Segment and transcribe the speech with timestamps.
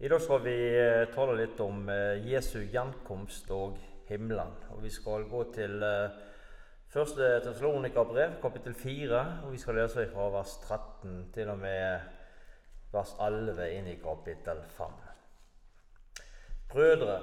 [0.00, 4.52] I dag skal vi eh, tale litt om eh, Jesu gjenkomst og himmelen.
[4.70, 6.14] Og Vi skal gå til eh,
[6.86, 9.24] første Tessalonika-brev, kapittel 4.
[9.42, 12.06] Og vi skal lese fra vers 13 til og med
[12.94, 14.96] vers 11 inn i kapittel 5.
[16.70, 17.20] Brødre,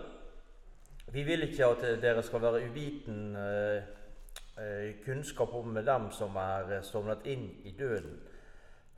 [1.15, 3.37] vi vil ikke at dere skal være uviten
[5.05, 8.19] kunnskap om dem som er sovnet inn i døden,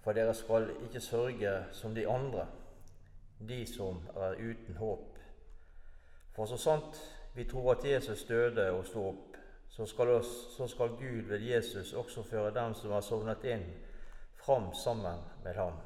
[0.01, 2.47] for dere skal ikke sørge som de andre
[3.39, 5.17] de som er uten håp.
[6.35, 6.99] For så sant
[7.37, 9.35] vi tror at Jesus døde og sto opp,
[9.69, 13.65] så skal, oss, så skal Gud ved Jesus også føre dem som har sovnet inn,
[14.37, 15.77] fram sammen med ham.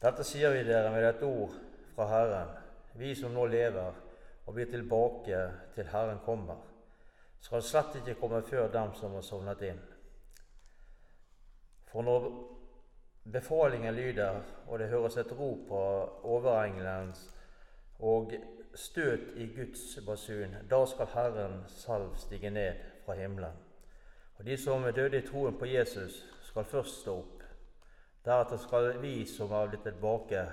[0.00, 1.52] Dette sier vi dere med et ord
[1.94, 2.54] fra Herren,
[2.96, 3.98] vi som nå lever
[4.46, 5.42] og blir tilbake
[5.74, 6.56] til Herren kommer,
[7.40, 9.82] skal slett ikke komme før dem som har sovnet inn.
[11.92, 12.30] For når
[13.24, 15.80] Befalingen lyder, og det høres et rop på
[16.22, 17.34] overengelens
[17.98, 18.32] og
[18.74, 20.56] støt i Guds basun.
[20.70, 22.72] Da skal Herren selv stige ned
[23.04, 23.56] fra himmelen.
[24.38, 27.42] Og De som er døde i troen på Jesus, skal først stå opp.
[28.24, 30.46] Deretter skal vi som er blitt tilbake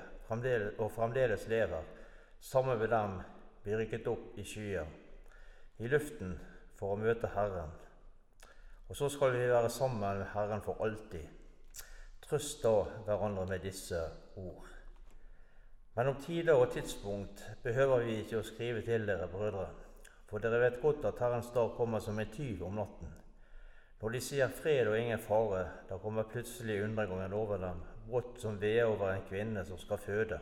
[0.77, 1.83] og fremdeles lever,
[2.39, 3.21] sammen med dem
[3.63, 4.85] bli rykket opp i skyer,
[5.79, 6.35] i luften,
[6.75, 7.71] for å møte Herren.
[8.89, 11.36] Og så skal vi være sammen med Herren for alltid.
[12.27, 13.99] Trøst da hverandre med disse
[14.35, 14.65] ord.
[15.95, 19.69] Men om tider og tidspunkt behøver vi ikke å skrive til dere, brødre,
[20.27, 23.13] for dere vet godt at Herrens dag kommer som en tyv om natten.
[24.01, 28.59] Når de sier fred og ingen fare, da kommer plutselig undergangen over dem, brått som
[28.61, 30.41] ved over en kvinne som skal føde.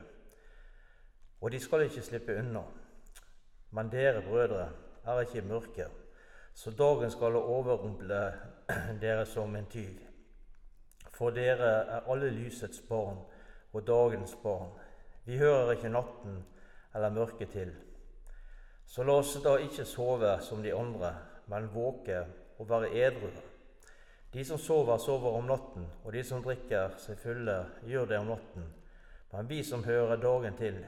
[1.39, 2.65] Og de skal ikke slippe unna.
[3.77, 4.67] Men dere, brødre,
[5.05, 6.03] er ikke i mørket,
[6.53, 8.25] så dagen skal overrumple
[9.05, 10.04] dere som en tyv.
[11.15, 13.21] For dere er alle lysets barn
[13.73, 14.73] og dagens barn.
[15.25, 16.41] Vi hører ikke natten
[16.95, 17.71] eller mørket til.
[18.85, 21.15] Så la oss da ikke sove som de andre,
[21.47, 22.21] men våke
[22.59, 23.31] og være edru.
[24.33, 27.55] De som sover, sover om natten, og de som drikker seg fulle,
[27.87, 28.65] gjør det om natten.
[29.31, 30.81] Men vi som hører dagen til,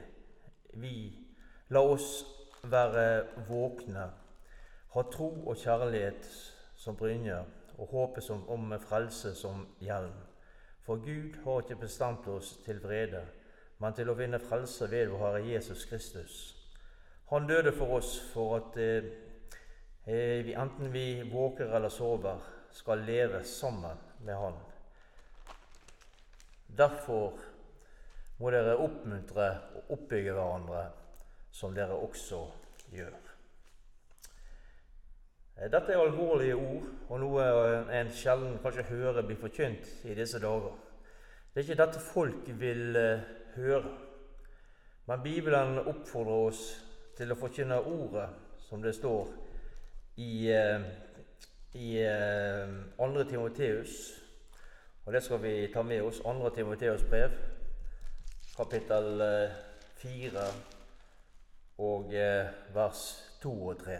[0.76, 1.12] vi,
[1.72, 2.26] la oss
[2.62, 4.04] være våkne,
[4.92, 6.28] ha tro og kjærlighet
[6.76, 7.40] som brynje
[7.78, 10.14] og håpet som om frelse som hjelm.
[10.82, 13.22] For Gud har ikke bestemt oss til vrede,
[13.78, 16.38] men til å vinne frelse ved vår Herre Jesus Kristus.
[17.30, 19.10] Han døde for oss for at eh,
[20.06, 22.40] eh, vi, enten vi våker eller sover,
[22.72, 24.56] skal leve sammen med Han.
[26.78, 27.38] Derfor
[28.38, 30.84] må dere oppmuntre og oppbygge hverandre,
[31.52, 32.44] som dere også
[32.94, 33.37] gjør.
[35.60, 40.14] Eh, dette er alvorlige ord, og noe eh, en sjelden kanskje hører bli forkynt i
[40.14, 40.76] disse dager.
[41.50, 43.22] Det er ikke dette folk vil uh,
[43.56, 43.88] høre.
[45.08, 46.60] Men Bibelen oppfordrer oss
[47.18, 48.28] til å forkynne ordet,
[48.62, 49.32] som det står
[50.22, 50.52] i,
[51.74, 53.24] i uh, 2.
[53.32, 53.96] Timoteus.
[55.06, 56.20] Og det skal vi ta med oss.
[56.22, 56.52] 2.
[56.54, 57.34] Timoteus brev,
[58.54, 59.24] kapittel
[60.04, 60.46] 4
[61.88, 62.14] og
[62.76, 63.02] vers
[63.42, 63.98] 2 og 3.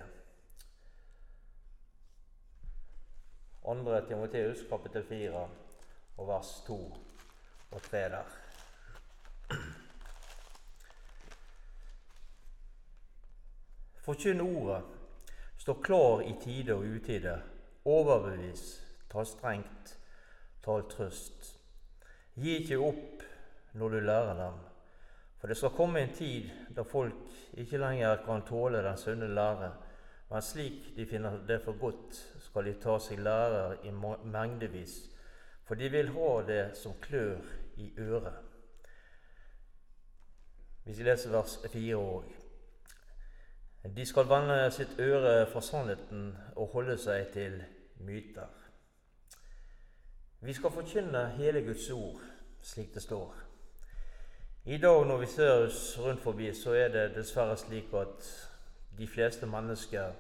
[3.69, 4.01] 2.
[4.09, 5.41] Timoteus kapittel 4
[6.17, 6.77] og vers 2
[7.71, 8.31] og 3 der.
[14.07, 14.83] Forkynn ordet,
[15.61, 17.35] stå klar i tide og utide,
[17.85, 18.63] overbevis,
[19.13, 19.99] ta strengt,
[20.65, 21.51] tal trøst.
[22.41, 23.27] Gi ikke opp
[23.77, 24.57] når du lærer dem,
[25.37, 29.75] for det skal komme en tid da folk ikke lenger kan tåle den sunne lære,
[30.31, 34.99] men slik de finner det for godt, skal de ta seg lærer i mengdevis,
[35.65, 37.41] for de vil ha det som klør
[37.77, 38.45] i øret.
[40.85, 42.29] Hvis vi leser vers 4 òg.
[43.97, 47.61] De skal vende sitt øre fra sannheten og holde seg til
[48.05, 48.49] myter.
[50.41, 52.21] Vi skal forkynne hele Guds ord,
[52.63, 53.35] slik det står.
[54.65, 58.33] I dag når vi ser oss rundt forbi, så er det dessverre slik at
[58.99, 60.13] de fleste mennesker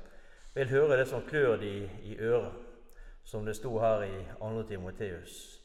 [0.58, 2.52] vil høre det som klør de i øret,
[3.24, 4.62] som det sto her i 2.
[4.62, 5.60] Timoteus.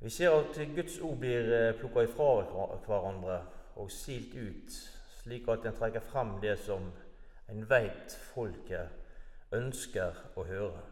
[0.00, 2.32] Vi ser at Guds ord blir eh, plukka ifra
[2.86, 3.36] hverandre
[3.76, 4.72] og silt ut,
[5.22, 6.88] slik at en trekker frem det som
[7.48, 8.90] en veit folket
[9.54, 10.82] ønsker å høre.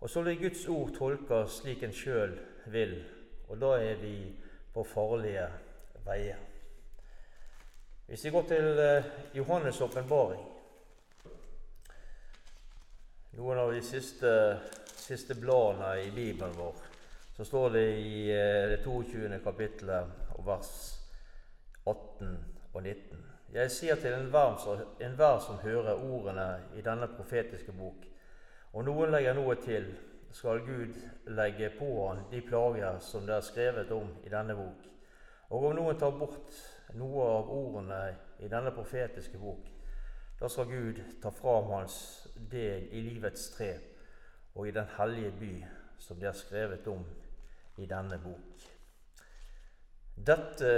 [0.00, 2.32] Og så blir Guds ord tolka slik en sjøl
[2.72, 2.96] vil,
[3.48, 4.16] og da er vi
[4.72, 5.50] på farlige
[6.08, 6.40] veier.
[8.08, 10.53] Hvis vi går til eh, Johannes' åpenbaring,
[13.36, 14.34] noen av de siste,
[14.96, 16.74] siste bladene i Bibelen vår,
[17.36, 19.40] så står det i eh, det 22.
[19.44, 21.04] kapittelet og vers 18
[21.86, 23.24] 18 og 19.
[23.54, 24.56] Jeg sier til enhver
[25.00, 28.06] en som hører ordene i denne profetiske bok,
[28.72, 29.92] og noen legger noe til,
[30.32, 30.96] skal Gud
[31.26, 34.88] legge på han de plager som det er skrevet om i denne bok.
[35.50, 36.56] Og om noen tar bort
[36.94, 38.00] noe av ordene
[38.40, 39.68] i denne profetiske bok,
[40.40, 43.72] da skal Gud ta fra hans del i livets tre
[44.54, 45.52] og i den hellige by
[45.98, 47.04] som det er skrevet om
[47.76, 48.66] i denne bok.
[50.14, 50.70] Dette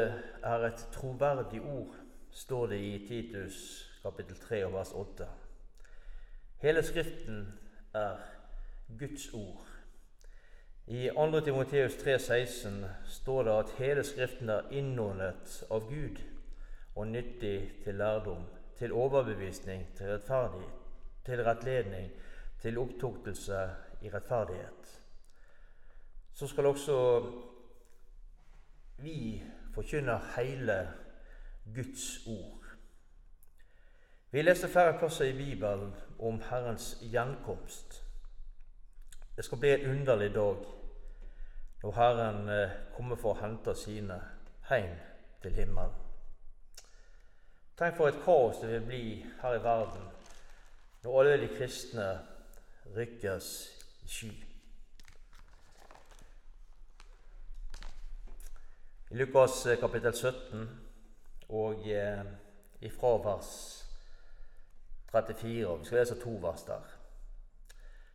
[0.43, 1.95] er et troverdig ord,
[2.31, 3.57] står det i Titus
[4.03, 5.27] kapittel 3 og vers 8.
[6.63, 7.59] Hele Skriften
[7.95, 8.17] er
[8.99, 9.67] Guds ord.
[10.87, 11.41] I 2.
[11.41, 16.21] Timoteus 3,16 står det at hele Skriften er innåndet av Gud
[16.95, 18.45] og nyttig til lærdom,
[18.79, 20.73] til overbevisning, til rettferdighet,
[21.25, 22.11] til rettledning,
[22.61, 23.71] til opptuktelse
[24.03, 25.03] i rettferdighet.
[26.35, 27.23] Så skal også
[28.99, 29.43] vi
[29.75, 30.89] forkynne hele
[31.75, 32.65] Guds ord.
[34.31, 38.05] Vi leser flere plasser i Bibelen om Herrens gjenkomst.
[39.37, 40.57] Det skal bli en underlig dag
[41.83, 44.17] når Herren eh, kommer for å hente sine
[44.71, 44.97] hjem
[45.43, 46.06] til himmelen.
[47.77, 49.05] Tenk for et kaos det vil bli
[49.43, 50.05] her i verden
[51.05, 52.07] når alle de kristne
[52.97, 53.49] rykkes
[54.03, 54.31] i sky.
[59.11, 60.65] I Lukas eh, kapittel 17
[61.49, 62.25] og eh,
[62.81, 63.53] ifra vers
[65.13, 66.89] 34, og vi skal lese to vers der.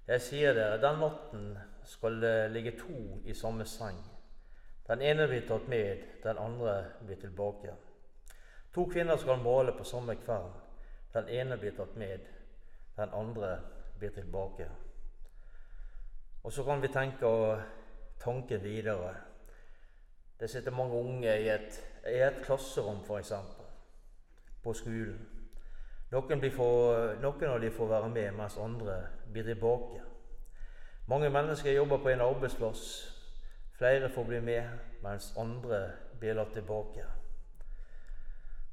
[0.08, 1.46] Jeg sier dere, den natten
[1.86, 4.02] skal det ligge to i samme seng.
[4.90, 6.76] Den ene blir tatt med, den andre
[7.06, 7.78] blir tilbake.
[8.76, 10.52] To kvinner skal male på samme kveld.
[11.14, 12.20] Den ene blir tatt med,
[12.98, 13.58] den andre
[14.00, 14.70] blir tilbake.
[16.44, 17.28] Og så kan vi tenke
[18.20, 19.16] tanken videre.
[20.40, 23.34] Det sitter mange unge i et, i et klasserom, f.eks.,
[24.64, 25.28] på skolen.
[26.12, 28.98] Noen, for, noen, av dem får være med, mens andre
[29.32, 30.02] blir tilbake.
[31.08, 32.84] Mange mennesker jobber på en arbeidsplass.
[33.78, 34.70] Flere får bli med,
[35.04, 35.82] mens andre
[36.20, 37.21] blir latt tilbake.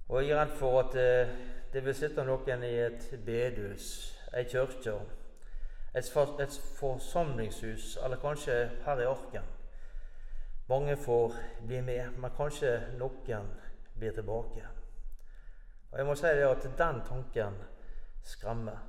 [0.08, 1.28] Og Jeg er redd for at eh,
[1.72, 4.94] det vil sitte noen i et bedehus, ei kirke,
[5.94, 6.08] et,
[6.40, 8.56] et forsamlingshus, eller kanskje
[8.86, 9.44] her i Arken.
[10.68, 13.52] Mange får bli med, men kanskje noen
[13.98, 14.64] blir tilbake.
[15.92, 17.60] Og jeg må si det at den tanken
[18.24, 18.80] skremmer.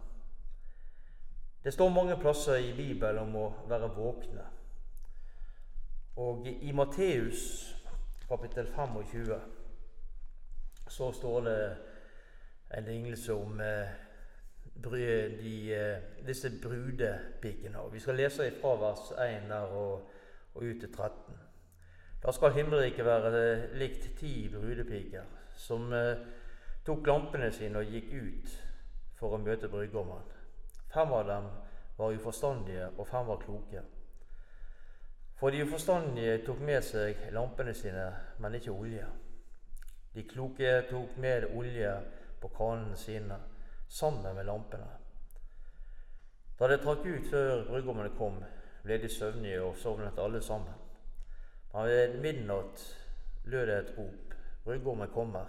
[1.63, 4.47] Det står mange plasser i Bibelen om å være våkne.
[6.15, 7.75] Og i Matteus
[8.27, 9.58] kapittel 25
[10.89, 11.59] så står det
[12.77, 13.91] en lignelse om eh,
[14.83, 15.97] de, eh,
[16.27, 17.79] disse brudepikene.
[17.91, 20.09] Vi skal lese fra vers 1 der og,
[20.53, 21.39] og ut til 13.
[22.23, 25.23] Da skal himmelriket være likt ti brudepiker
[25.55, 26.17] som eh,
[26.85, 28.57] tok lampene sine og gikk ut
[29.19, 30.25] for å møte brudgommen.
[30.93, 31.47] Fem av dem
[31.99, 33.81] var uforstandige, og fem var kloke.
[35.39, 38.07] For de uforstandige tok med seg lampene sine,
[38.39, 39.05] men ikke olje.
[40.13, 41.91] De kloke tok med olje
[42.41, 43.37] på kanene sine,
[43.87, 44.87] sammen med lampene.
[46.59, 48.41] Da det trakk ut før brudgommene kom,
[48.83, 50.75] ble de søvnige og sovnet alle sammen.
[51.73, 52.83] Men ved midnatt
[53.45, 54.33] lød det et rop.
[54.65, 55.45] Brudgommen kommer.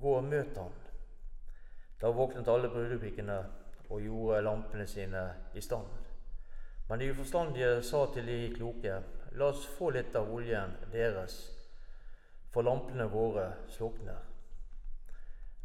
[0.00, 0.72] Gå og møt ham.
[2.00, 3.38] Da våknet alle brudepikene
[3.88, 5.22] og gjorde lampene sine
[5.54, 5.86] i stand.
[6.88, 9.00] Men de uforstandige sa til de kloke,
[9.32, 11.38] la oss få litt av oljen deres,
[12.52, 14.20] for lampene våre slukner.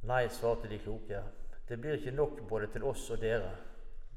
[0.08, 1.22] Nei, svarte de kloke,
[1.68, 3.52] det blir ikke nok både til oss og dere.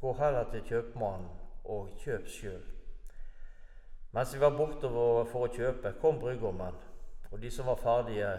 [0.01, 1.31] Gå heller til kjøpmannen
[1.71, 2.63] og kjøp sjøl.
[4.15, 6.79] Mens vi var bortover for å kjøpe, kom brudgommen,
[7.31, 8.31] og de som var ferdige,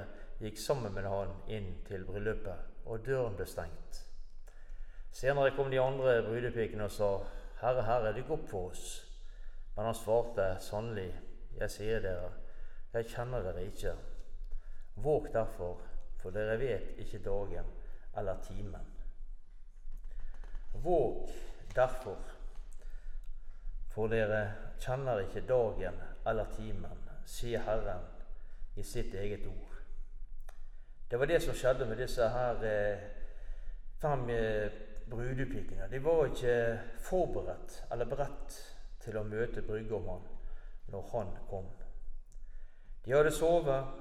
[0.41, 4.01] gikk sammen med han inn til bryllupet, og døren ble stengt.
[5.11, 7.11] Senere kom de andre brudepikene og sa,
[7.61, 8.85] Herre, Herre, dykk opp for oss.
[9.75, 11.11] Men han svarte, sannelig,
[11.59, 12.31] jeg sier dere,
[12.95, 13.93] jeg kjenner dere ikke.
[15.01, 15.79] Våg derfor,
[16.21, 17.65] for dere vet ikke dagen
[18.17, 18.87] eller timen.
[20.73, 21.29] Våg
[21.75, 22.17] derfor,
[23.93, 24.43] for dere
[24.79, 28.05] kjenner ikke dagen eller timen, sier Herren
[28.75, 29.71] i sitt eget ord.
[31.09, 33.01] Det var det som skjedde med disse her eh,
[34.01, 34.71] fem eh,
[35.11, 35.89] brudepikene.
[35.91, 36.55] De var ikke
[37.03, 38.55] forberedt eller beredt
[39.03, 40.23] til å møte brudgommen
[40.91, 41.67] når han kom.
[43.05, 43.91] De hadde sovet,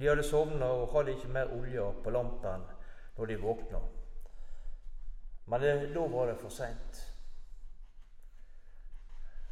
[0.00, 2.64] de hadde sovna og hadde ikke mer olje på lampen
[3.16, 3.80] når de våkna.
[5.46, 7.02] Men det, da var det for seint.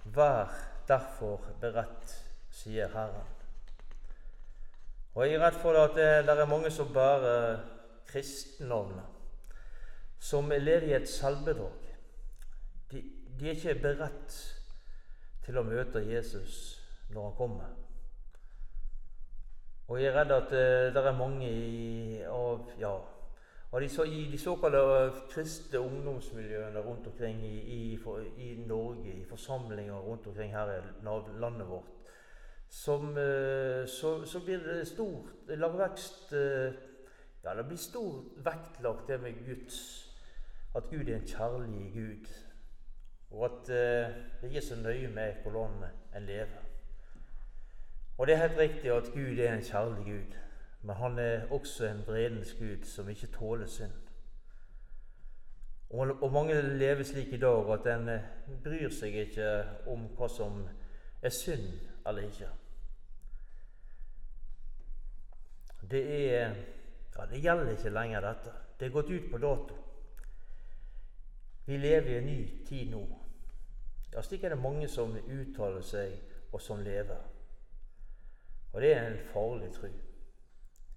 [0.04, 0.48] Vær
[0.88, 2.14] derfor beredt,
[2.50, 3.28] sier Herren.
[5.14, 7.60] Og jeg er redd for at det, det er mange som bærer
[8.08, 9.04] kristennavnet,
[10.18, 11.86] som lever i et selvbedrag.
[12.90, 13.02] De,
[13.38, 14.38] de er ikke beredt
[15.44, 16.56] til å møte Jesus
[17.10, 17.70] når han kommer.
[19.90, 22.92] Og jeg er redd at uh, det er mange i, av, ja,
[23.72, 29.10] av de, så, i de såkalte kristne ungdomsmiljøene rundt omkring i, i, for, i, Norge,
[29.10, 32.14] i forsamlinger rundt omkring her i landet vårt,
[32.70, 35.26] som, uh, så, så, blir det stor
[35.58, 36.32] lagvekst
[37.42, 39.76] Ja, det blir stor vektlagt det med Guds
[40.76, 42.26] At Gud er en kjærlig Gud.
[43.30, 45.80] Og at det ikke er så nøye med hvordan
[46.14, 46.69] en lever.
[48.20, 50.34] Og det er helt riktig at Gud er en kjærlig Gud,
[50.82, 53.92] men han er også en vredens Gud som ikke tåler synd.
[55.90, 58.26] Og, mange lever slik i dag at en eh,
[58.64, 59.48] bryr seg ikke
[59.88, 60.60] om hva som
[61.22, 61.64] er synd
[62.06, 62.50] eller ikke.
[65.90, 66.54] Det er
[67.16, 68.52] Ja, det gjelder ikke lenger, dette.
[68.80, 69.74] Det er gått ut på dato.
[71.66, 73.06] Vi lever i en ny tid nå.
[74.12, 76.20] Ja, Slik er det mange som uttaler seg,
[76.52, 77.39] og som lever.
[78.72, 79.88] Og det er en farlig tro.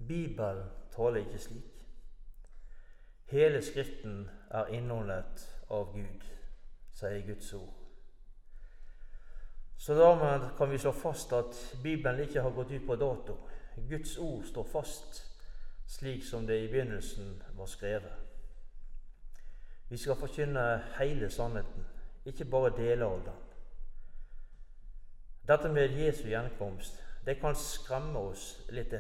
[0.07, 0.63] Bibelen
[0.95, 1.69] taler ikke slik.
[3.25, 6.25] Hele Skriften er innholdet av Gud,
[6.93, 7.73] sier Guds ord.
[9.77, 13.37] Så dermed kan vi slå fast at Bibelen ikke har gått ut på dato.
[13.89, 15.23] Guds ord står fast
[15.87, 18.13] slik som det i begynnelsen var skrevet.
[19.89, 21.85] Vi skal forkynne hele sannheten,
[22.25, 23.41] ikke bare deler av den.
[25.47, 28.91] Dette med Jesu gjenkomst det kan skremme oss litt,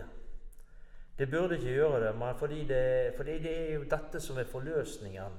[1.17, 1.29] det.
[1.29, 5.37] Burde ikke gjøre det, men fordi det, fordi det er jo dette som er forløsningen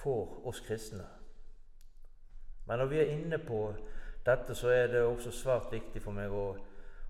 [0.00, 1.06] for oss kristne.
[2.66, 3.60] Men når vi er inne på
[4.26, 6.44] dette, så er det også svært viktig for meg å,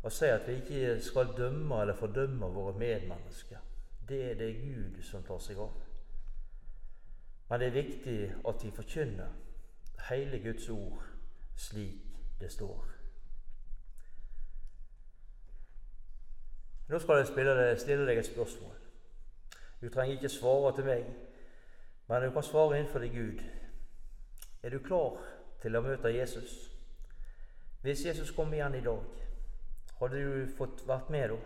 [0.02, 3.59] å si at vi ikke skal dømme eller fordømme våre medmennesker.
[4.09, 5.75] Det er det Gud som tar seg av.
[7.50, 8.18] Men det er viktig
[8.49, 9.37] at vi forkynner
[10.11, 11.02] hele Guds ord
[11.56, 12.00] slik
[12.40, 13.00] det står.
[16.90, 17.26] Nå skal jeg
[17.78, 18.73] stille deg et spørsmål.
[19.80, 21.04] Du trenger ikke svare til meg,
[22.09, 23.42] men du kan svare innenfor deg Gud.
[24.62, 25.20] Er du klar
[25.62, 26.56] til å møte Jesus?
[27.85, 29.06] Hvis Jesus kom igjen i dag,
[30.00, 31.38] hadde du fått vært med da?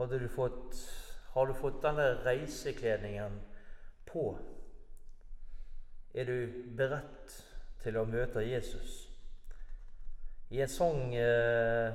[0.00, 0.80] Hadde du fått,
[1.34, 3.36] har du fått denne reisekledningen
[4.08, 4.24] på?
[6.14, 7.36] Er du beredt
[7.84, 8.96] til å møte Jesus?
[10.48, 11.92] I en sang eh,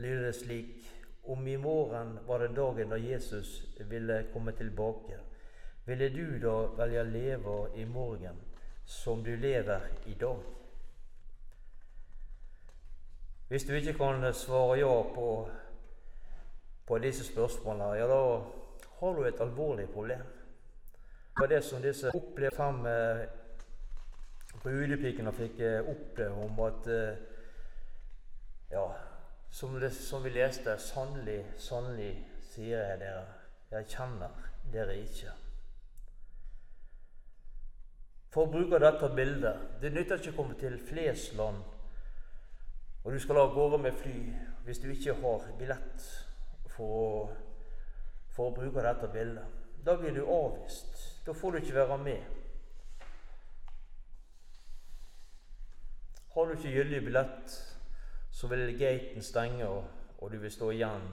[0.00, 0.93] lyder det slik
[1.24, 5.18] om i morgen var det dagen da Jesus ville komme tilbake,
[5.84, 8.36] ville du da velge å leve i morgen
[8.84, 10.40] som du lever i dag?
[13.48, 15.28] Hvis du ikke kan svare ja på,
[16.86, 18.20] på disse spørsmålene, ja, da
[19.00, 20.24] har du et alvorlig problem.
[21.34, 23.24] Det var det som disse opplevde fem eh,
[24.62, 27.16] brudepikene fikk eh, oppleve om at eh,
[28.70, 28.84] ja,
[29.54, 32.10] som, det, som vi leste, sannelig, sannelig
[32.50, 33.24] sier jeg dere,
[33.70, 34.34] jeg kjenner
[34.74, 35.36] dere ikke.
[38.34, 41.60] For å bruke dette bildet Det nytter ikke å komme til Flesland
[43.04, 44.16] og du skal av gårde med fly
[44.64, 46.06] hvis du ikke har billett
[46.74, 47.30] for
[48.34, 49.44] for å bruke dette bildet.
[49.84, 50.96] Da blir du avvist.
[51.26, 52.24] Da får du ikke være med.
[56.34, 57.54] Har du ikke gyldig billett,
[58.34, 61.04] så vil gaten stenge, og, du vil stå igjen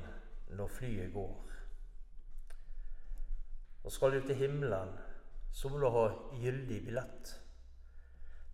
[0.58, 1.52] når flyet går.
[3.84, 4.96] Og skal du til himmelen,
[5.52, 6.08] så må du ha
[6.42, 7.34] gyldig billett.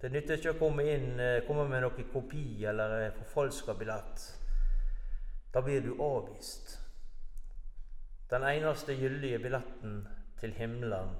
[0.01, 4.25] Det nytter ikke å komme inn eh, komme med noen kopi eller eh, forfalska billett.
[5.53, 6.75] Da blir du avvist.
[8.29, 10.01] Den eneste gyldige billetten
[10.41, 11.15] til himmelen,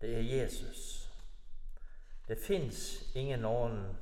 [0.00, 0.84] det er Jesus.
[2.28, 3.96] Det fins ingen annen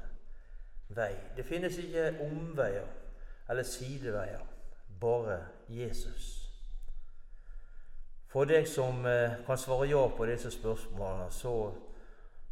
[0.88, 1.12] vei.
[1.36, 2.86] Det finnes ikke omveier
[3.48, 4.42] eller sideveier,
[5.00, 5.38] bare
[5.68, 6.50] Jesus.
[8.26, 11.52] For deg som eh, kan svare ja på disse spørsmålene, så,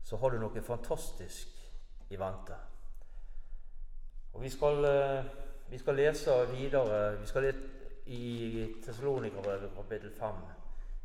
[0.05, 1.51] så har du noe fantastisk
[2.11, 2.57] i vente.
[4.33, 5.25] Og Vi skal, eh,
[5.71, 7.59] vi skal lese videre Vi skal lese
[8.07, 10.35] i Tessalonikerbrevet kapittel 5.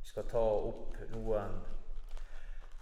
[0.02, 1.54] Vi skal ta opp noen,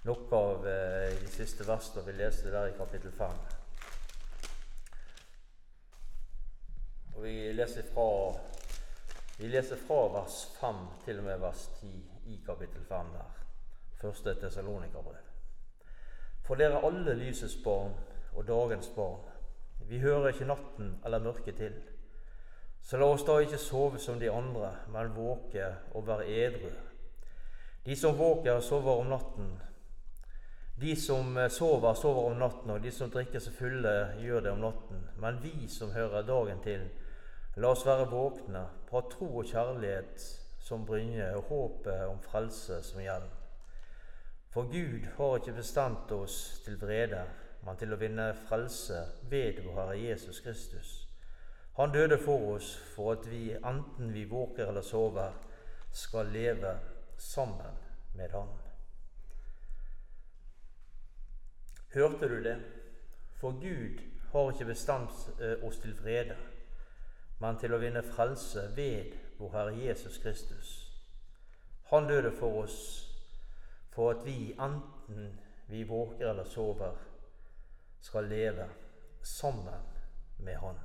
[0.03, 3.56] noe av eh, de siste versene vi leste der i kapittel 5.
[7.17, 8.33] Og vi leser fra,
[9.39, 11.87] vi leser fra vers 5 til og med vers 10
[12.29, 13.31] i kapittel 5 der.
[14.01, 15.23] Første Tessalonikerbrev.
[16.45, 17.95] For dere alle lysets barn
[18.33, 19.23] og dagens barn.
[19.89, 21.73] Vi hører ikke natten eller mørket til.
[22.81, 26.69] Så la oss da ikke sove som de andre, men våke og være edru.
[27.85, 29.49] De som våker, sover om natten.
[30.81, 34.53] De som eh, sover, sover om natten, og de som drikker seg fulle, gjør det
[34.53, 35.03] om natten.
[35.17, 36.85] Men vi som hører dagen til,
[37.57, 40.21] la oss være våkne, på tro og kjærlighet
[40.61, 43.31] som bringer håpet om frelse som hjelm.
[44.53, 47.23] For Gud har ikke bestemt oss til vrede,
[47.65, 50.91] men til å vinne frelse ved vår Herre Jesus Kristus.
[51.77, 55.33] Han døde for oss for at vi, enten vi våker eller sover,
[55.91, 56.77] skal leve
[57.17, 57.77] sammen
[58.15, 58.49] med Han.
[61.93, 62.57] Hørte du det?
[63.37, 66.35] For Gud har ikke bestemt eh, oss til vrede,
[67.39, 70.71] men til å vinne frelse ved vår Herre Jesus Kristus.
[71.91, 72.79] Han døde for oss
[73.93, 76.97] for at vi, enten vi våker eller sover,
[78.01, 78.67] skal leve
[79.23, 79.81] sammen
[80.37, 80.75] med Han.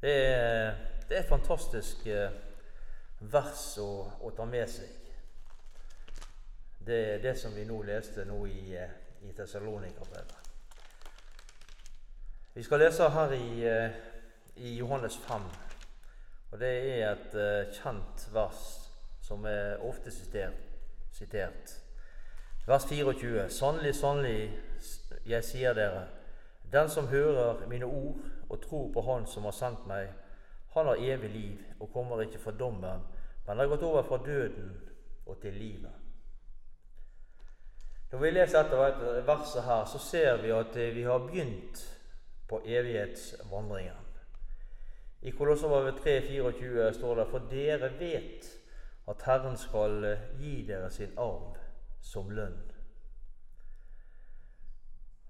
[0.00, 0.74] Det er,
[1.08, 2.30] det er et fantastisk eh,
[3.20, 3.90] vers å,
[4.22, 4.94] å, ta med seg.
[6.86, 8.94] Det er det som vi nå leste nå i, eh,
[9.26, 10.36] i Tessalonika-brevet.
[12.54, 13.98] Vi skal lese her i, eh,
[14.58, 15.42] i Johannes 5,
[16.52, 18.64] og det er et kjent vers
[19.22, 20.68] som er ofte sitert
[21.18, 21.82] sitert.
[22.66, 24.58] Vers 24.: Sannelig, sannelig,
[25.26, 26.06] jeg sier dere,
[26.72, 30.10] den som hører mine ord og tror på Han som har sendt meg,
[30.74, 33.00] han har evig liv og kommer ikke for dommen,
[33.46, 34.74] men har gått over fra døden
[35.26, 35.94] og til livet.
[38.12, 41.82] Når vi leser dette verset her, så ser vi at vi har begynt
[42.48, 44.07] på evighetsvandringen.
[45.22, 48.48] I Kolosserbrevet 3,24 står det:" For dere vet
[49.08, 51.56] at Herren skal gi dere sin arv
[52.00, 52.68] som lønn.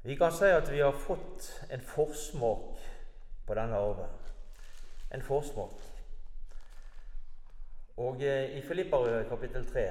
[0.02, 2.78] Vi kan si at vi har fått en forsmak
[3.46, 4.14] på denne arven.
[5.14, 5.74] En forsmak.
[7.98, 9.84] Og eh, i Filipparet kapittel 3,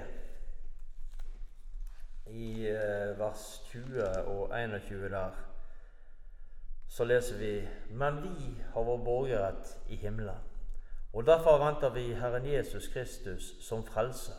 [2.31, 5.35] i eh, vers 20 og 21 der,
[6.89, 10.47] så leser vi Men vi har vår borgerrett i himmelen
[11.17, 14.35] og Derfor venter vi Herren Jesus Kristus som frelser.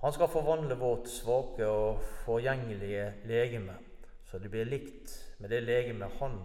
[0.00, 3.76] Han skal forvandle vårt svake og forgjengelige legeme,
[4.24, 6.40] så det blir likt med det legeme han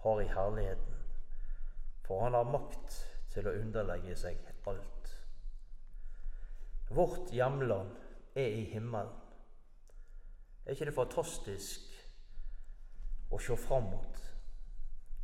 [0.00, 0.94] har i herligheten.
[2.06, 2.96] For han har makt
[3.34, 5.12] til å underlegge seg alt.
[6.90, 7.92] Vårt hjemland
[8.34, 9.12] er i himmelen.
[10.64, 11.93] Er ikke det fantastisk
[13.30, 14.20] å se fram mot?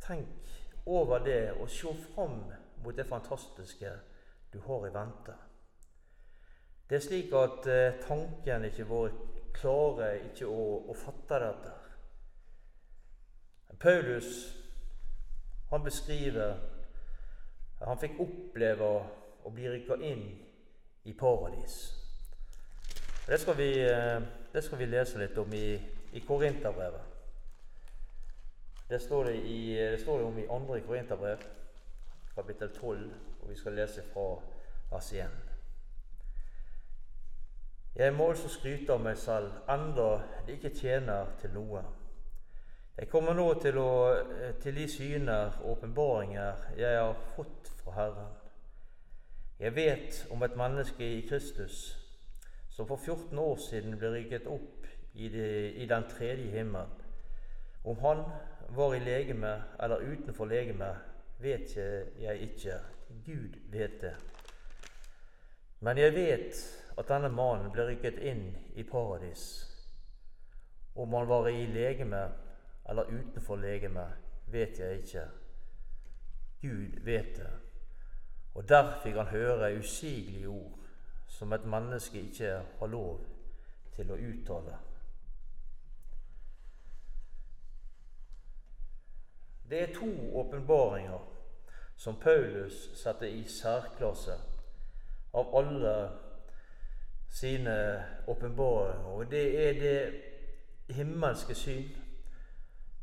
[0.01, 0.49] Tenk
[0.85, 2.39] over det og se fram
[2.83, 3.91] mot det fantastiske
[4.53, 5.35] du har i vente.
[6.89, 9.13] Det er slik at eh, tanken ikke vår
[9.55, 11.75] klarer ikke å, å fatte dette.
[13.81, 14.57] Paulus
[15.71, 16.51] han beskriver
[17.79, 18.85] at Han fikk oppleve
[19.41, 20.19] å bli rykka inn
[21.09, 21.77] i paradis.
[23.25, 24.21] Det skal, vi, eh,
[24.53, 25.79] det skal vi lese litt om i,
[26.13, 27.10] i Korinterbrevet.
[28.91, 31.37] Det står det, i, det står det om i andre Korinterbrev
[32.35, 34.25] kapittel 12, og vi skal lese fra
[34.91, 35.21] vers 1.
[37.95, 40.09] Jeg må altså skryte av meg selv, enda
[40.43, 41.85] det ikke tjener til noe.
[42.97, 43.95] Jeg kommer nå til, å,
[44.59, 48.37] til de syner og åpenbaringer jeg har fått fra Herren.
[49.59, 51.93] Jeg vet om et menneske i Kristus
[52.75, 56.91] som for 14 år siden ble rykket opp i, det, i den tredje himmel.
[57.87, 58.27] Om han
[58.75, 60.95] var i legeme eller utenfor legeme,
[61.37, 62.79] vet jeg ikke.
[63.25, 64.15] Gud vet det.
[65.79, 66.61] Men jeg vet
[66.97, 69.45] at denne mannen ble rykket inn i paradis.
[70.95, 72.21] Om han var i legeme
[72.89, 74.05] eller utenfor legeme,
[74.47, 75.25] vet jeg ikke.
[76.61, 77.51] Gud vet det.
[78.53, 80.77] Og der fikk han høre usigelige ord
[81.27, 83.21] som et menneske ikke har lov
[83.95, 84.77] til å uttale.
[89.71, 91.27] Det er to åpenbaringer
[91.95, 94.33] som Paulus setter i særklasse
[95.33, 95.93] av alle
[97.31, 97.75] sine
[98.27, 99.05] åpenbaringer.
[99.05, 101.87] Og det er det himmelske syn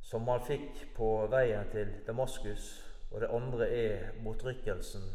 [0.04, 2.68] som han fikk på veien til Damaskus.
[3.10, 5.08] Og det andre er motrykkelsen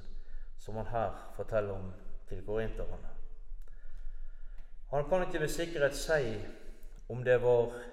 [0.57, 1.93] som han her forteller om
[2.29, 3.13] til korinterne.
[4.89, 6.41] Han kan ikke med sikkerhet si
[7.09, 7.92] om det var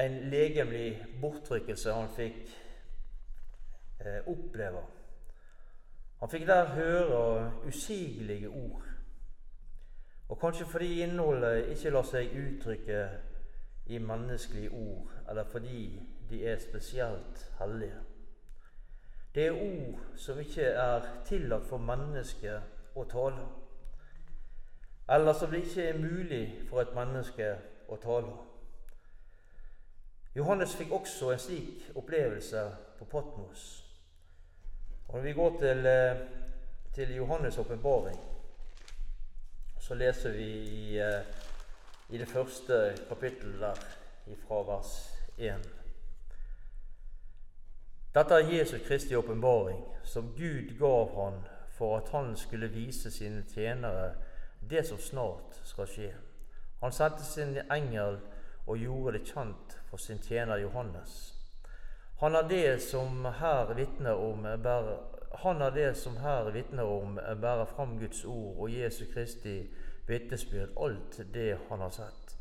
[0.00, 2.40] en legemlig bortrykkelse han fikk
[4.00, 4.82] eh, oppleve.
[6.20, 8.82] Han fikk der høre usigelige ord.
[10.28, 13.00] Og kanskje fordi innholdet ikke lar seg uttrykke
[13.90, 17.96] i menneskelige ord, eller fordi de er spesielt hellige.
[19.34, 23.48] Det er ord som ikke er tillatt for mennesket å tale,
[25.10, 27.50] eller som det ikke er mulig for et menneske
[27.88, 28.49] å tale.
[30.34, 33.84] Johannes fikk også en slik opplevelse på Patmos.
[35.08, 36.16] Og Når vi går til, eh,
[36.94, 38.20] til Johannes' åpenbaring,
[39.80, 41.24] så leser vi i, eh,
[42.08, 43.74] i det første kapittelet der,
[44.48, 45.68] fra vers 1.
[48.14, 53.44] Dette er Jesus Kristi åpenbaring, som Gud gav han for at han skulle vise sine
[53.54, 54.14] tjenere
[54.70, 56.14] det som snart skal skje.
[56.82, 58.18] Han sendte sin engel
[58.70, 61.34] og gjorde det kjent for sin tjener Johannes.
[62.20, 64.98] Han er det som her vitner om bærer,
[65.42, 69.70] han om bærer fram Guds ord og Jesu Kristi
[70.06, 72.36] vitnesbyrd, alt det han har sett.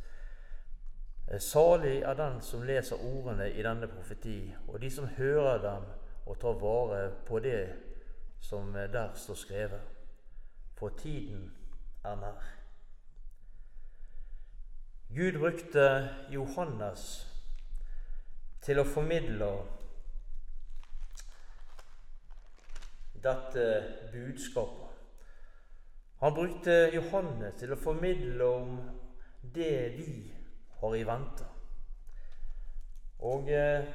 [1.39, 5.85] Salig er den som leser ordene i denne profeti, og de som hører dem
[6.25, 7.75] og tar vare på det
[8.41, 9.81] som der står skrevet.
[10.77, 11.51] For tiden
[12.05, 12.58] er nær.
[15.09, 15.85] Gud brukte
[16.29, 17.05] Johannes
[18.61, 19.47] til å formidle
[23.23, 23.63] dette
[24.13, 24.85] budskapet.
[26.19, 28.75] Han brukte Johannes til å formidle om
[29.41, 30.13] det vi
[30.81, 31.47] har i vente.
[33.25, 33.89] Og eh,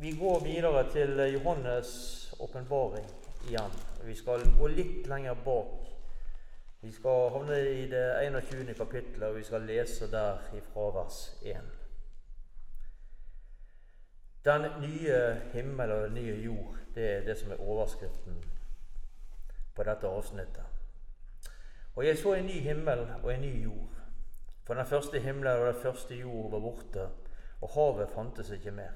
[0.00, 3.06] vi går videre til Johannes' åpenbaring
[3.48, 3.76] igjen.
[4.06, 5.95] Vi skal gå litt lenger bak.
[6.86, 8.74] Vi skal havne i det 21.
[8.74, 11.56] kapittelet, og vi skal lese der ifra vers 1.
[14.44, 15.16] Den nye
[15.52, 18.38] himmel og den nye jord, det er det som er overskriften
[19.74, 20.62] på dette avsnittet.
[21.96, 23.98] Og jeg så en ny himmel og en ny jord.
[24.66, 27.08] For den første himmelen og den første jord var borte,
[27.60, 28.94] og havet fantes ikke mer.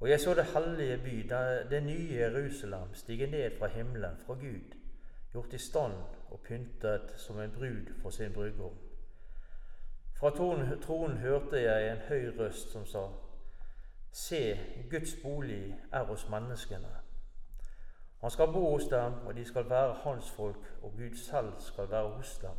[0.00, 1.32] Og jeg så det hellige by,
[1.70, 4.76] det nye Jerusalem, stige ned fra himmelen, fra Gud,
[5.32, 8.78] gjort i stand og pyntet som en brud for sin brudgom.
[10.18, 10.30] Fra
[10.82, 13.08] tronen hørte jeg en høy røst som sa:"
[14.12, 14.58] Se,
[14.90, 16.88] Guds bolig er hos menneskene.
[18.20, 21.90] Han skal bo hos dem, og de skal være hans folk, og Gud selv skal
[21.90, 22.56] være hos dem.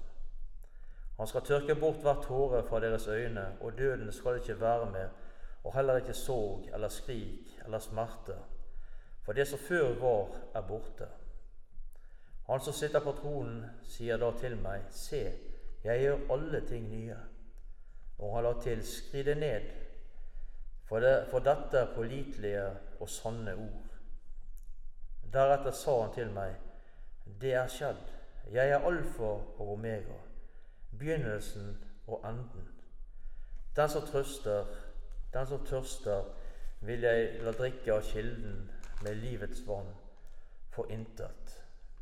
[1.17, 5.09] Han skal tørke bort hver tåre fra deres øyne, og døden skal ikke være med,
[5.63, 8.35] og heller ikke sorg eller skrik eller smerte,
[9.25, 11.07] for det som før var, er borte.
[12.49, 15.19] Han som sitter på tronen, sier da til meg, Se,
[15.83, 17.17] jeg gjør alle ting nye.
[18.17, 19.67] Og han la til, Skri det ned,
[20.89, 22.63] for, det, for dette er pålitelige
[22.99, 23.93] og sanne ord.
[25.33, 26.57] Deretter sa han til meg,
[27.41, 28.01] Det er skjedd.
[28.51, 30.17] Jeg er alfa og omega,
[30.97, 32.65] begynnelsen og enden.
[33.75, 34.65] Den som trøster,
[35.33, 36.23] den som tørster,
[36.81, 38.71] vil jeg la drikke av kilden
[39.03, 39.93] med livets vann
[40.73, 41.58] for intet.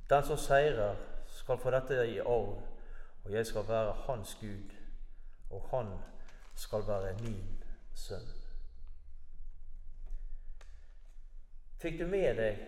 [0.10, 0.96] Den som seirer,
[1.28, 2.63] skal få dette i arv,
[3.24, 4.72] og jeg skal være hans Gud,
[5.50, 5.91] og han
[6.56, 7.63] skal være min
[7.96, 8.30] sønn.
[11.78, 12.63] Fikk du med deg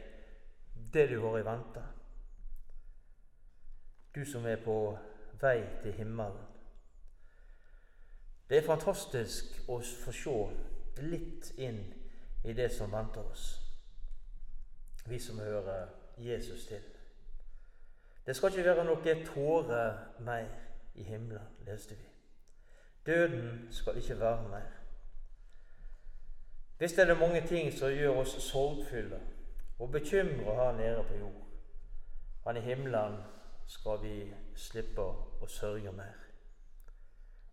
[0.93, 1.83] det du har i vente.
[4.15, 4.75] Du som er på
[5.41, 6.45] vei til himmelen.
[8.49, 10.37] Det er fantastisk å få se
[11.05, 11.83] litt inn
[12.43, 13.49] i det som venter oss,
[15.05, 16.98] vi som hører Jesus til.
[18.29, 19.83] Det skal ikke være noe tåre
[20.21, 20.49] mer
[20.93, 22.03] i himmelen, leste vi.
[23.05, 24.67] Døden skal ikke være mer.
[26.79, 29.17] Visst er det mange ting som gjør oss sorgfulle
[29.79, 31.47] og bekymra her nede på jord.
[32.45, 33.17] Men i himmelen
[33.65, 34.13] skal vi
[34.55, 35.07] slippe
[35.41, 36.21] å sørge mer.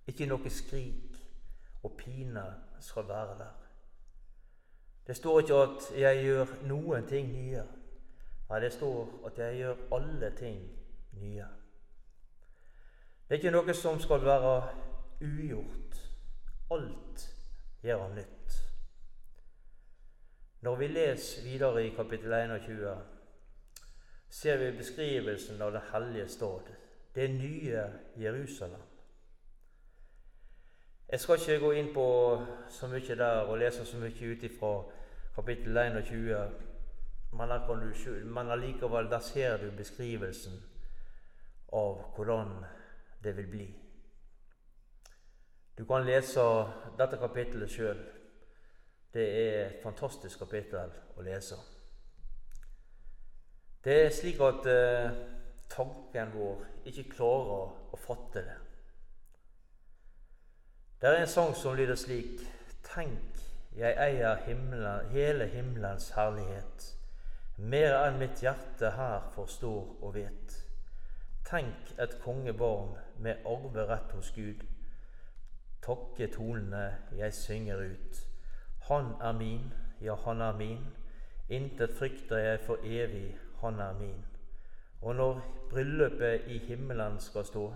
[0.06, 1.16] Ikke noe skrik
[1.88, 2.44] og pine
[2.84, 3.56] skal være der.
[5.06, 7.85] Det står ikke at 'jeg gjør noen ting nye'.
[8.48, 10.78] Nei, det står at 'jeg gjør alle ting
[11.12, 11.46] nye'.
[13.28, 14.68] Det er ikke noe som skal være
[15.20, 15.96] ugjort.
[16.70, 17.28] Alt
[17.82, 18.52] gjør han nytt.
[20.60, 22.98] Når vi leser videre i kapittel 21,
[24.28, 26.60] ser vi beskrivelsen av den hellige stad,
[27.14, 28.80] det nye Jerusalem.
[31.08, 32.06] Jeg skal ikke gå inn på
[32.68, 34.72] så mye der og lese så mye ut ifra
[35.34, 36.50] kapittel 21,
[37.32, 40.62] men, du, men allikevel, der ser du beskrivelsen
[41.72, 42.64] av hvordan
[43.22, 43.66] det vil bli.
[45.78, 46.42] Du kan lese
[46.98, 47.98] dette kapittelet sjøl.
[49.12, 51.58] Det er et fantastisk kapittel å lese.
[53.84, 55.18] Det er slik at eh,
[55.70, 58.56] tanken vår ikke klarer å fatte det.
[61.00, 62.40] Det er en sang som lyder slik
[62.86, 63.40] Tenk,
[63.76, 66.86] jeg eier himmelen, hele himmelens herlighet.
[67.56, 70.56] Mer enn mitt hjerte her forstår og vet.
[71.46, 74.64] Tenk et kongebarn med arverett hos Gud.
[75.82, 76.84] Takke tonene
[77.16, 78.22] jeg synger ut.
[78.88, 80.86] Han er min, ja, han er min.
[81.48, 84.24] Intet frykter jeg for evig, han er min.
[85.02, 85.40] Og når
[85.70, 87.74] bryllupet i himmelen skal stå,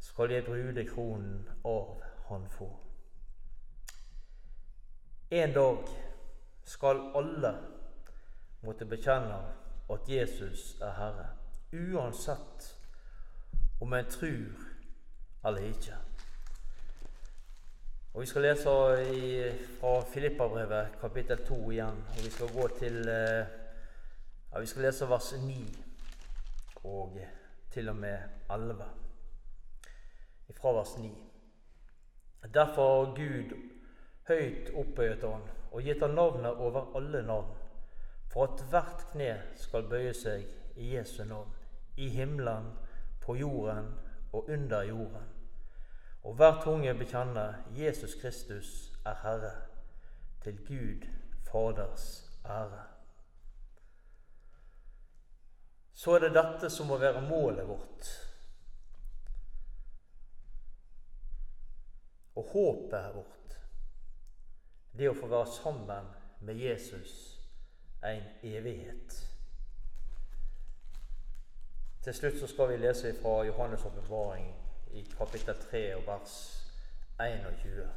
[0.00, 2.70] skal jeg brudekronen av han få.
[5.30, 5.88] En dag
[6.64, 7.54] skal alle
[8.62, 9.40] måtte bekjenne
[9.90, 11.26] at Jesus er Herre,
[11.72, 12.68] uansett
[13.80, 14.66] om en tror
[15.44, 15.96] eller ikke.
[18.14, 18.70] Og Vi skal lese
[19.14, 22.00] i, fra Filippabrevet kapittel 2 igjen.
[22.08, 23.46] og Vi skal gå til eh,
[24.52, 25.84] ja, Vi skal lese vers 9
[26.84, 27.18] og
[27.70, 28.18] til og med
[28.50, 28.84] 11.
[30.60, 31.10] Fra vers 9.
[32.54, 33.54] Derfor har Gud
[34.28, 37.54] høyt opphøyet Han og gitt Han navnet over alle navn,
[38.30, 41.50] for at hvert kne skal bøye seg i Jesu navn,
[41.96, 42.72] i himmelen,
[43.20, 43.92] på jorden
[44.32, 45.28] og under jorden
[46.22, 49.52] og hver tunge bekjenner Jesus Kristus er Herre,
[50.42, 51.06] til Gud
[51.50, 52.84] Faders ære.
[55.94, 58.10] Så er det dette som må være målet vårt.
[62.36, 63.58] Og håpet vårt.
[64.96, 66.08] Det å få være sammen
[66.40, 67.39] med Jesus
[68.02, 69.26] en evighet.
[72.02, 74.54] Til slutt så skal vi lese fra Johannes' oppbevaring
[74.92, 76.64] i kapittel 3 og vers
[77.20, 77.88] 21.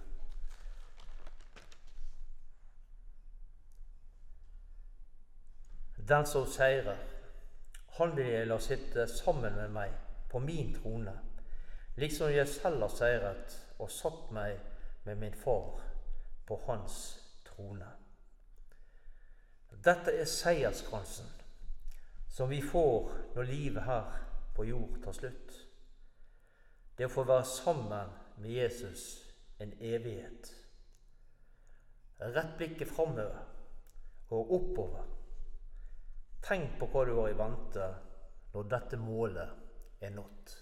[6.07, 6.97] Den som seirer,
[7.89, 9.95] han vil jeg la sitte sammen med meg
[10.29, 11.13] på min trone,
[11.95, 14.59] liksom jeg selv har seiret og satt meg
[15.03, 15.79] med min far
[16.47, 18.02] på hans trone.
[19.83, 21.29] Dette er seierskransen
[22.33, 24.13] som vi får når livet her
[24.55, 25.53] på jord tar slutt.
[26.97, 29.05] Det å få være sammen med Jesus
[29.61, 30.49] en evighet.
[32.23, 33.41] Rett blikket framover
[34.33, 35.05] og oppover.
[36.43, 37.89] Tenk på hva du har i vente
[38.53, 40.55] når dette målet er nådd.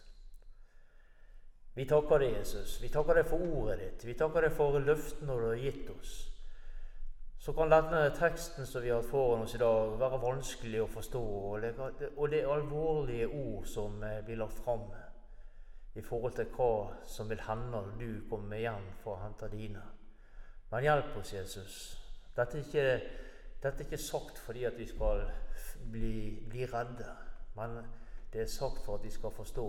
[1.73, 2.75] Vi takker deg, Jesus.
[2.83, 4.03] Vi takker deg for ordet ditt.
[4.05, 6.15] Vi takker deg for løftene du har gitt oss.
[7.41, 11.21] Så kan denne teksten som vi har foran oss i dag, være vanskelig å forstå,
[11.49, 14.83] og det er alvorlige ord som blir lagt fram
[15.97, 16.73] i forhold til hva
[17.09, 19.81] som vil hende når du kommer igjen for å hente dine.
[20.69, 21.79] Men hjelp oss, Jesus.
[22.35, 22.85] Dette er ikke,
[23.63, 25.25] dette er ikke sagt fordi at vi skal
[25.91, 26.13] bli,
[26.45, 27.09] bli, redde,
[27.57, 27.81] men
[28.31, 29.67] det er sagt for at vi skal forstå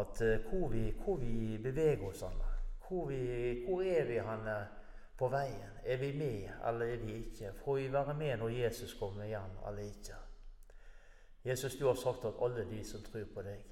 [0.00, 2.40] at uh, hvor, vi, hvor, vi, beveger oss hen.
[2.88, 3.12] Hvor,
[3.68, 4.56] hvor, er vi henne
[5.18, 5.78] på veien?
[5.84, 7.52] Er vi med, eller er vi ikke?
[7.64, 10.18] Får vi være med når Jesus kommer hjem, eller ikke?
[11.46, 13.62] Jesus, du har sagt at alle de som tror på deg,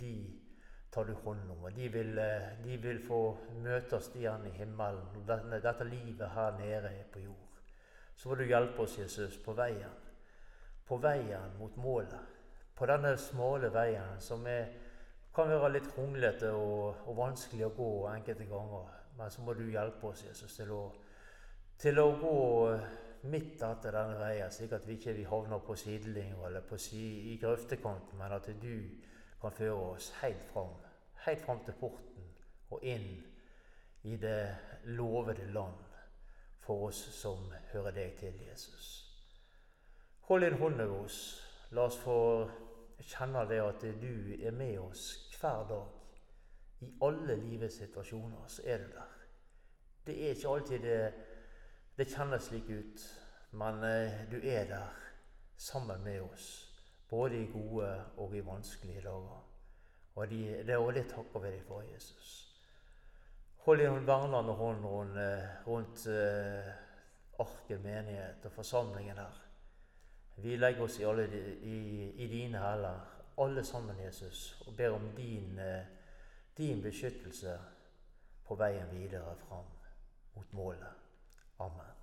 [0.00, 0.16] de
[0.92, 1.64] tar du hånd om.
[1.64, 5.24] Og de vil, eh, de vil få møtes igjen i himmelen.
[5.28, 7.60] Dette, dette livet her nede på jord.
[8.16, 9.92] Så må du hjelpe oss, Jesus, på veien.
[10.86, 12.20] På veien mot målet.
[12.74, 14.72] På denne smale veien som er,
[15.34, 18.88] kan være litt kronglete og, og, vanskelig å gå enkelte ganger.
[19.16, 20.82] Men så må du hjelpe oss, Jesus, til å,
[21.80, 22.36] til å gå
[23.30, 27.38] midt etter denne veien, slik at vi ikke havner på sidelinja eller på si, i
[27.40, 28.74] grøftekanten, men at du
[29.40, 30.76] kan føre oss helt fram,
[31.26, 32.28] helt fram til porten
[32.70, 33.08] og inn
[34.06, 35.82] i det lovede land
[36.66, 38.86] for oss som hører deg til, Jesus.
[40.26, 41.18] Hold din hånd over oss.
[41.70, 42.18] La oss få
[43.02, 45.04] kjenne det at du er med oss
[45.38, 45.95] hver dag.
[46.86, 49.16] I alle livets situasjoner så er du der.
[50.06, 51.00] Det er ikke alltid det,
[51.98, 53.04] det kjennes slik ut,
[53.58, 55.02] men eh, du er der
[55.56, 56.66] sammen med oss
[57.08, 59.42] både i gode og i vanskelige dager.
[60.14, 62.34] Og det, det, og det takker vi deg for, Jesus.
[63.66, 65.18] Hold din vernende hånd rundt,
[65.66, 69.42] rundt uh, Arken menighet og forsamlingen her.
[70.36, 71.26] Vi legger oss i, alle,
[71.62, 71.78] i,
[72.10, 73.00] i dine hæler,
[73.38, 75.95] alle sammen, Jesus, og ber om din, uh,
[76.56, 77.58] din beskyttelse
[78.46, 79.64] på veien videre fram
[80.34, 80.94] mot målet.
[81.58, 81.95] Amen.